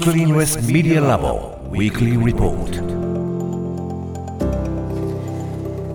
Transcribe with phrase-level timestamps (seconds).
[0.00, 1.58] Screenless Media Lab.
[1.72, 2.70] Weekly Report.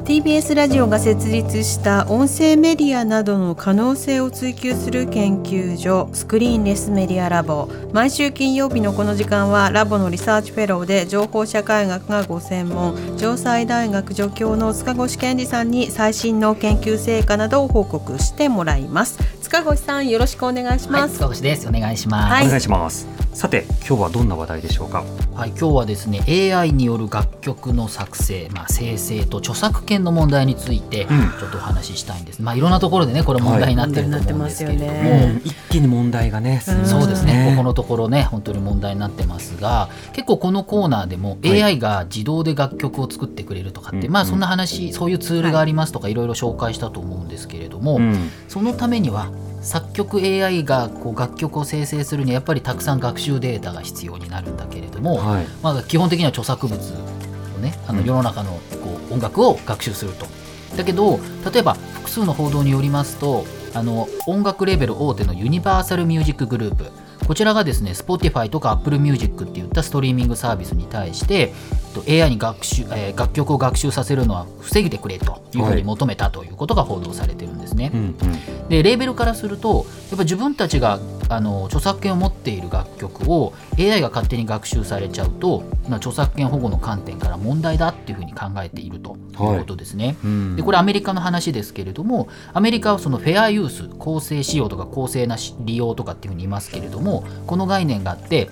[0.03, 21.67] TBS ラジオが設立した音声メディアなどの可能性を追求する研究所スクリーンレスメディアラボ毎週金曜日のこの時間はラボのリサーチフェローで情報社会学がご専門城西大学助教の塚越健司さんに最新の研究成果などを報告してもらいます塚越さんよろしくお願いします、はい、塚越です。
[21.67, 22.45] お願いします、はい。
[22.45, 23.07] お願いします。
[23.33, 25.03] さて今日はどんな話題でしょうか？
[25.33, 26.21] はい、今日はですね
[26.55, 31.07] AI による楽曲の作成、まあ、生成と著作権の問題についてうん。
[31.39, 35.41] ちょっとお話ししたいんです、まあいろんなところでねこれ問題になってると思うんですけれども、はいね。
[35.43, 36.61] 一気に問題がね。
[36.63, 41.63] 進んでますそうですね、ここのところね、本当に問題になってますが、結構このコーナーでもはい。
[41.63, 48.29] AI が自動で楽曲を作ってくれるとかって、うんまあそんな話、そういうツールがありますとか、いろいろ紹介したと思うんですけれども、うん。
[48.47, 55.45] そのためには、作曲 AI がこう楽曲を生成するには、やっぱりたくさん学習データが必要になるんだけれども、はい。
[55.61, 58.51] まあ、基本的には著作物をねあのうん世の中の
[58.83, 60.27] こう音楽を学習すると。
[60.75, 61.19] だけど
[61.53, 66.85] 例えば複数の報道によりますとあの音楽レーベル大手のユニバーサル・ミュージック・グループ
[67.27, 71.53] こちらがですね Spotify とか Apple Music っていったストリーミングサービスに対して
[71.93, 77.91] と AI に学習、えー楽曲を学習させるのは防いでくれというふうに求めたということが報道されてるんですね。
[77.93, 78.69] うんうん。
[78.69, 80.99] でレーベルからするとやっぱ自分たちが
[81.29, 90.17] あの著作権を持っている楽曲を AI が勝手に学習されちゃうと、まあ、著作権保護の観点から問題だっていうふうに考えているということですね。
[90.23, 98.49] うんでこれアメリカの話ですけれどもアメリカはそのフェアユース公正使用とか公正なし利用とかっていうふうに言いますけれどもこの概念があって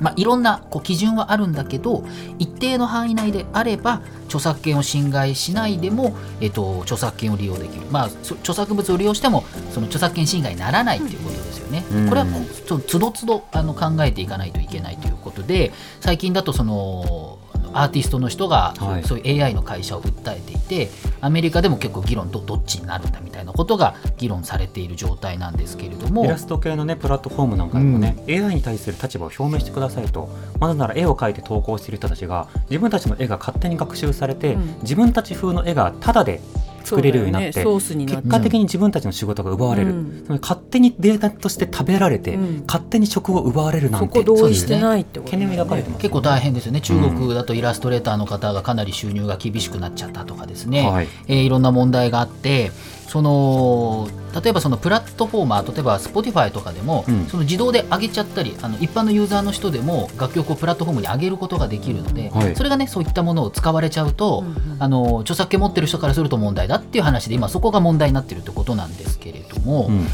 [0.00, 2.04] まあ、いろんなこう基準はあるんだけど
[2.38, 11.84] 一定の範囲内であれば著作権を侵害しないでも、えっと、著作権を利用できる、まあ、そ著作物を利用してもその著作権侵害にならないということですよね。
[11.92, 17.33] うんこれはこうちょつどつどあの考えていかないといけないということで最近だとその
[17.74, 19.04] アーティストの人が、はい。
[19.04, 20.90] そういう AI の会社を訴えていて
[21.20, 26.24] アメリカでも結構議論どどっちになるんだみたいなことが議論されている状態なんですけれども。
[26.24, 30.28] イラスト系のねプラットフォームなんかでもね、AI に対する立場を表明してくださいと
[30.60, 34.76] まずなら絵を描いて投稿している人たちが自分たちの絵が勝手に学習されて、うん。
[34.82, 36.40] 自分たち風の絵がタダで
[36.84, 37.62] 作れるようになって、ね。
[37.64, 38.22] ソースになって。
[38.22, 40.38] 結果的に自分たちの仕事が奪われる、うん。
[40.40, 42.64] 勝手にデータとして食べられて、うん。
[42.66, 51.08] 勝手に職を奪われるなんてそこ同意してないってこと懸念が抱かれてます結構大変ですよね、中国だとイラストレーターの方がかなり収入が厳しくなっちゃったとかですね、はい。
[51.28, 52.70] えーいろんな問題があって、
[53.06, 57.26] その例えばそのプラットフォーマー、例えば Spotify とかでも、うん。
[57.26, 62.56] その自動で上げちゃったり、あの一般のユーザーの人でも楽曲をプラットフォームに上げることができるので、はい。
[62.56, 64.82] それがね、そういったものを使われちゃうと、うんうん。
[64.82, 69.86] あの著作権持ってる人からすると問題だっていう話で、今、そこが問題になってるってことなんですけれども。
[69.88, 70.06] うん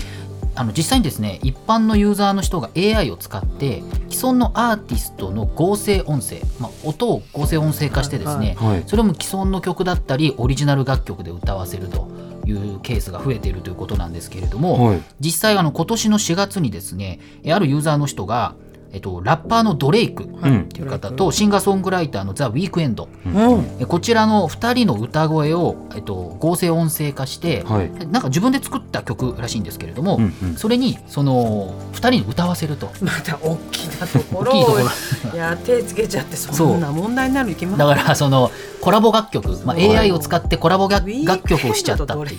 [0.54, 12.09] あの実際にですね一般のユーザーの人が AI を使って既存のアーティストの合成音声、まあ、音を合成音声化してですね、はいそれも既存の曲だったりオリジナル楽曲で歌わせると
[12.47, 18.54] いうケースが増えているということなんですけれども、はい実際あの今年の4月にですねえあるユーザーの人が、
[18.92, 23.08] えっと、ラッパーのドレイクうんという方とシンガーソングライターのザ・ウィークエンド。
[23.24, 23.76] うん。
[23.78, 27.90] えこちらの2人の歌声を、えっと、合成音声化して、はい。
[28.08, 30.56] なんか自分で作った曲らしいんですけれども、うんうん。
[30.56, 32.90] それにその2人に歌わせると。
[33.00, 34.80] また大きなところいとこを
[35.34, 39.96] いや手つけちゃってそんな問題になるに決まだからそのコラボ楽曲、まあ、はい。
[39.96, 42.38] AI を使ってコラボ楽楽曲をしちゃったってい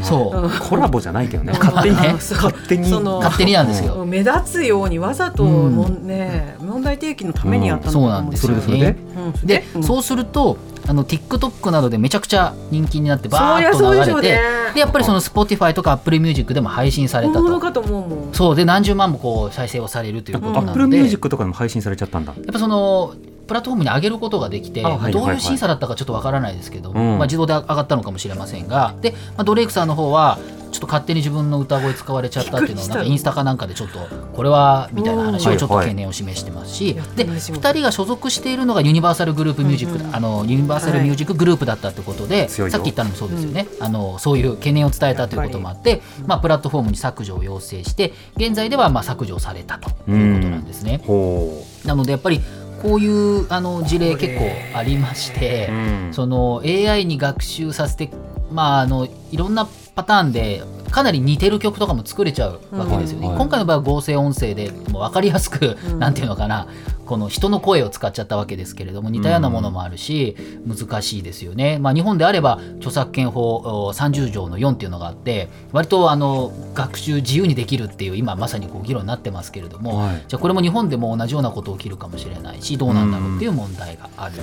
[0.00, 0.04] う。
[0.04, 0.42] そう。
[0.42, 1.52] うんコラボじゃないけどね。
[1.56, 1.96] うん勝手に。
[1.96, 2.90] 勝手に。
[2.90, 6.56] 勝手になんですよ、目立つようにわざとうんもんね。
[6.60, 8.96] 問題提起のためにやったのかもそうなんですよしれないね
[9.42, 9.46] うん。
[9.46, 9.82] で、うん。
[9.82, 14.40] そうするとあの TikTok などでめちゃくちゃ人気になってバーッと流れて
[14.74, 17.40] でやっぱりその Spotify とか Apple Music でも配信されたと。
[17.40, 18.08] 本物かと思う。
[18.08, 18.56] もんそう。
[18.56, 22.34] で何十万もこう再生をされるということなので、アップルミュージックとかでも配信されちゃったんだ。
[22.34, 23.14] やっぱその
[23.46, 27.18] プラットフォームに上げることができて、あはいどうはいう審査だったかちょっとわからないですけど、うん。
[27.18, 28.94] まあ、自動で上がったのかもしれませんが。
[29.00, 30.38] で、まあ、ドレイクさんの方は
[30.80, 33.98] っと勝手に自分の歌声使われちゃったっていうのをなんかインスタかなんかでちょっと
[34.34, 40.16] これはみたいな話をちょっと懸念を示してますし、でない仕事2人が所属しているのがユニバーサルグループミュージック、うんうん。
[40.16, 51.02] あのユニバーサルミュージックグループだったってことで、さっき言ったのもそうですよね、あのそういう懸念を伝えたということもあって、まあ、プラットフォームに削除を要請して現在ではまあ削除されたということなんですね。
[51.06, 52.40] ほなのでやっぱり
[52.82, 55.76] こういうあの事例結構ありまして、う、う
[56.08, 56.08] ん。
[56.12, 58.10] その AI に学習させて、
[58.50, 59.68] まあ、あのいろんな
[60.00, 63.26] パターンでかなり似てる曲とかも作れちゃうわけですよね。
[63.26, 63.32] うん。
[63.32, 63.38] はい。
[63.38, 65.98] 今回の場合は合成音声でもう分かりやすく、うん。
[65.98, 66.66] なんていうのかな
[67.10, 73.56] この人の声を使っちゃったわけですけれども似たようなものもあるし、難しいですよね、まあ、日本であれば著作権法
[73.88, 80.24] お30条の4っていうのがあって割とあの学習自由にできるっていう今まさにこう議論になってますけれども、はい。
[80.28, 84.36] じゃあこれも日本でも同じようなこと起きるかもしれないしどうなんだろうっていう問題がある、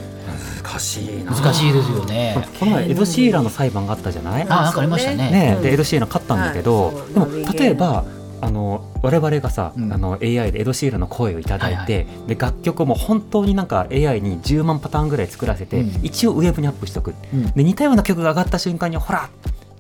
[0.62, 1.32] 難しいな。
[1.32, 2.36] 難しいですよね。
[2.60, 5.32] この前エド・シーランの裁判があったじゃない、あなんかありましたね。
[5.32, 5.64] ねうん。
[5.64, 8.04] でエド・シーラン勝ったんだけど、でも例えば
[8.42, 9.94] あの我々がさ、うん。
[9.94, 16.06] あの AI でエド・シーランの声をいただいて、で楽曲も本当になんか AI に10万パターンぐらい作らせて、うん。
[16.06, 17.14] 一応ウェブにアップしとく。
[17.34, 17.52] うん。
[17.52, 19.30] で似たような曲が上がった瞬間にほら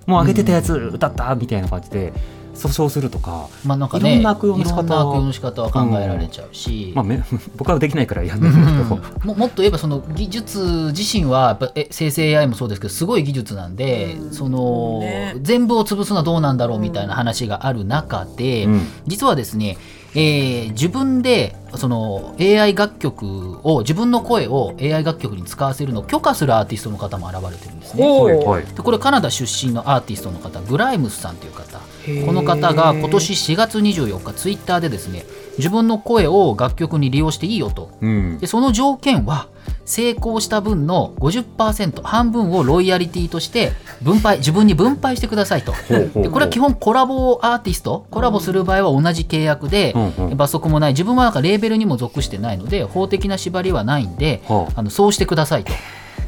[0.06, 2.14] もう上げてたやつ歌ったみたいな感じで
[2.58, 7.22] 訴訟するとか、まあなんかね、いろんな悪用の仕方いろんな悪用の仕方は考えられちゃうし、まあ、め
[7.56, 9.00] 僕はできないからやんうないけど、ん。
[9.24, 14.34] も もっと言えばその技術自身はやっぱえ生成 AI もそうですけどすごい技術なんで、うん。
[14.34, 15.36] その、ね。
[15.42, 18.88] 全部を潰すのはどうなんだろうみたいな話がある中で、うん。
[19.06, 19.78] 実はですね、
[20.16, 28.04] えー自分でその AI 楽曲を自分の声を AI 楽曲に使わせるのを許可するアーティストの方も現れてるんですね。
[28.76, 31.77] でこれカナダ出身のアーティストの方グライムスさんという方
[32.26, 35.26] この方が今年4月24日ツイッターでですね
[35.58, 37.90] 自分の声を楽曲に利用していいよと。
[38.02, 38.38] うん。
[38.40, 39.48] でその条件は
[39.86, 43.72] 成功した分の50%半分をロイヤリティとして
[44.02, 45.74] 分配自分に分配してくださいと。
[45.90, 50.92] でこれは基本コラボアーティストコラボする場合は同じ契約でうんうん罰則もない。
[50.92, 54.80] 自分はなんかレーベルにも属してないので法的な縛りはないんではあ。
[54.80, 55.74] あのそうしてくださいと。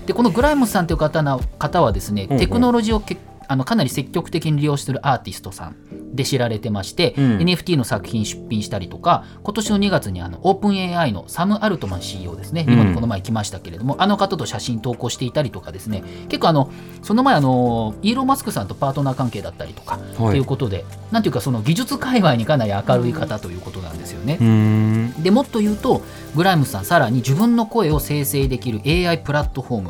[0.07, 3.15] でこのグライムスさんという方な方はですね、テクノロジーをけ
[3.49, 5.75] あのかなり積極的に利用しているアーティストさん
[6.15, 7.37] で知られてまして、うん。
[7.39, 12.73] NFT の作品出品したりとか今年の2月にあのオープン AI のサム・アルトマン CEO ですねうん。
[12.75, 16.03] 日本にこの前来ましたけれども、あの方と写真投稿していたりとかですね。
[16.29, 20.31] 結構あのその前あのイーロン・マスクさんとパートナー関係だったりとか、はい。
[20.31, 24.37] ということでなんていうかその技術界隈にかなり明るい方ということなんですよね。
[24.39, 25.23] うーん。
[25.23, 26.03] でもっと言うと
[26.35, 29.89] グライムスさんさらに自分の声を生成できる AI プラットフォーム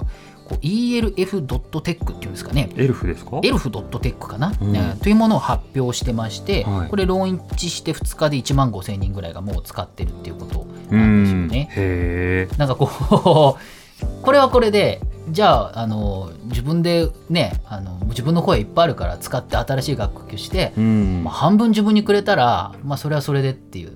[0.55, 2.69] ELF.tech っていうんですかね。
[2.75, 3.39] エルフですか？
[3.43, 4.71] エルフ .tech かな、うん。
[4.71, 6.89] ねというものを発表してまして、はい。
[6.89, 11.41] これローンチして2日で1万5000人ぐらいがもう使ってるっていうことなんですよ
[12.47, 12.47] ね。
[12.57, 13.65] なんかこう
[14.23, 21.21] これはこれでじゃああの自分でねあの自分の声いっぱいあるから使って新しい楽曲して、うん。
[21.25, 23.91] まあ、半分自分にくれたら、まあ、それはそれでっていう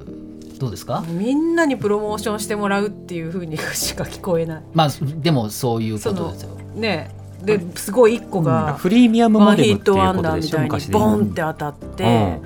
[0.63, 1.03] どうですか？
[1.07, 4.63] みんなにプロモーションしてもらうっていうふうにしか聞こえない。
[4.73, 6.55] まあでもそういうことですよ。
[6.75, 7.11] ね
[7.43, 12.39] ですごい一個がフリーミアムワンモデルっていうヒットワンことでしょダーみたいに昔でボンって当たって、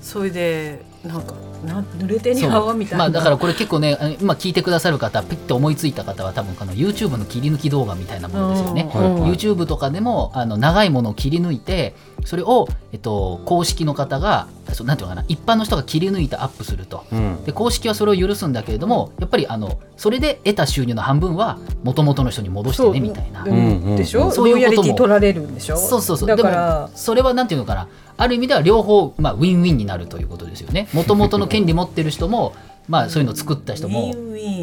[0.00, 1.34] それでなんか
[1.64, 3.04] なん濡れ手に泡みたいな。
[3.04, 8.90] まあだからこれ結構ね今聞いてくださる方ピッて思いついた方は多分あの YouTube の切り抜き動画みたいなものですよね。
[8.94, 9.22] うん。
[9.22, 11.94] はい YouTube とかでもあの長いものを切り抜いて
[12.24, 17.04] それを、えっと、公式の方がそうなんていうのかな一般の人が切り抜いてアップすると。
[17.12, 17.44] うん。
[17.44, 23.44] で公式はそれを許すんだけれどもやっぱりあのそれで得た収入の半分は元々の人に戻してねみたいな。
[23.44, 23.96] うん。
[23.96, 24.94] でしょ、そういうことも。
[24.94, 25.76] 取られるんでしょ？
[25.76, 26.28] そうそうそう。
[26.28, 27.88] だかでらもそれはなんていうのかな。
[28.16, 30.88] ある意味では両方、まあ、ウィンウィンになるということですよね。
[30.92, 32.54] もともとの権利持ってる人も
[32.88, 34.14] まあそういうのを作った人もっ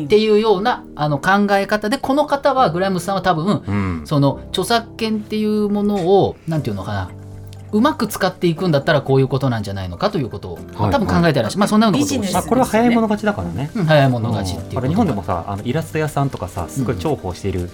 [0.07, 4.01] ていうようなあの考え方でこの方はグライムスさんは多分うん。
[4.05, 5.95] その著作権っていうもの
[6.25, 7.11] をなんていうのかな
[7.71, 10.91] うまく使っていくんだったらこういうことなんじゃないのかということを、まあはい。
[10.91, 13.71] 多分考えてらっしゃる、まあそんなようなことをこれは早い者勝ちだからね。
[13.73, 14.79] うん早い者勝ちっていうこと。
[14.79, 17.69] あれ日本でもさあのイラスト屋さんとかさすごい重宝している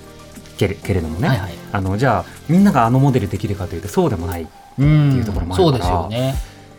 [0.58, 1.52] けれ,、けれどもね、はいはい。
[1.72, 4.48] あのじゃあみんながあのモデルできるかというとそうでもない
[4.78, 5.72] うんっていうところもあるから。
[5.72, 6.36] そうですよね。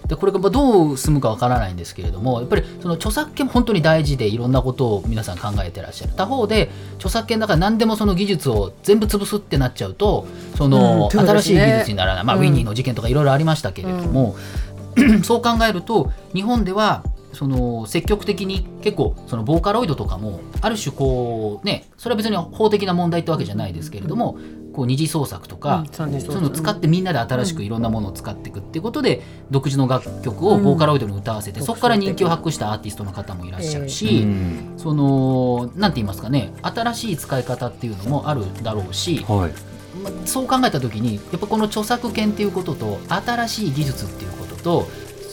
[0.09, 6.15] でこれがまあどう進むかわからないんですけれどもやっぱりその著作権も本当に大事でいろんなことを皆さん考えてらっしゃる。
[6.15, 12.43] 他方で著作権だから何でもその技術を全部潰すってなっちゃうとその、新しい技術にならない、まあうん。
[12.43, 14.37] ウィニーの事件とかいろいろありましたけれども、
[15.23, 24.39] そう考えると日本ではその積極的に結構そのボーカロイドとかもある種こうねそれは別に法的な問題ってわけじゃないですけれども、
[24.79, 34.75] こう二次創作とか、うんそういうのを使ってみんなで新しくいろんなものを使っていくっていうことで、独自の楽曲をボーカロイドに歌わせて、うんそこから人気を博したアーティストの方もいらっしゃるうし、ん。
[34.77, 39.53] そのなんて言いますかね新しい使い方っていうのもあるだろうし、はい。
[40.01, 44.89] まあそう考えた時にやっぱこの著作権っていうことと新しい技術っていうことと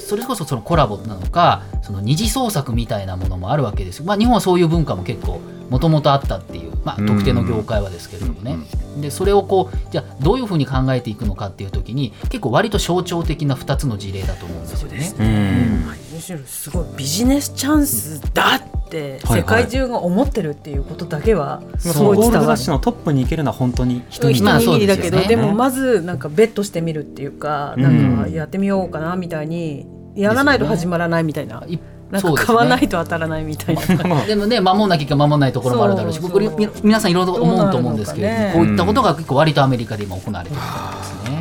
[0.07, 3.99] それこそそのコラボなのかその二次創作みたいなものもあるわけです。
[3.99, 8.57] よ、まあ、日本はそういう文化も結構もともとあったっていう、まあ、うん特定の業界はですけれどもね、
[9.01, 15.13] でそれをこうじゃあどういうふうに考えていくのかっていう時に結構割と象徴的な2つの事例だと思うんですよね。
[15.19, 16.15] うん。
[16.15, 25.35] むしろすごいビジネスチャンスだってはい世界中が思ってるっていうことだけはすごい伝わるラッシュのトップに行けるのは本当に一握りだけど、そうでね。
[25.35, 28.23] でもまずなんかベットしてみるっていうか、うんなん。
[28.25, 31.63] かやってみようかなみたいにやらないと始まらないみたいな。
[31.67, 31.81] 一
[32.11, 34.25] なんか買わないと当たらないみたいな。
[34.25, 36.13] でもね守んなきゃいけない守んないところもあるだろう。
[36.13, 36.49] しこれ
[36.83, 41.34] 皆さんいろいろ思うと思うんですけれども、こういったことが結構割とアメリカで今行われていると思いますね。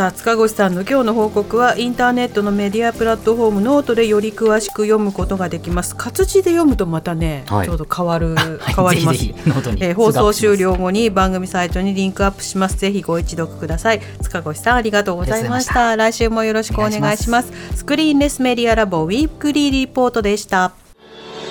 [0.00, 5.94] さあ塚越さんの今日の報告はインターネットのメディアプラットフォームノートでより詳しく読むことができます。
[5.94, 7.66] 活字で読むとまたね、はい。
[7.66, 9.18] ちょうど変わる はい変わります。
[9.18, 12.78] ぜひぜひノートにえー放送終了後に番組サイトにリンクアップします。
[12.78, 14.00] ぜひご一読ください。
[14.22, 15.90] 塚越さんありがとうございました。
[15.90, 17.52] あ来週もよろしくお願いします。
[17.74, 20.72] スクリーンレスメディアラボウィークリーリポートでした。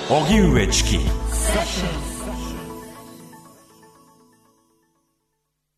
[0.08, 0.98] 荻上チキ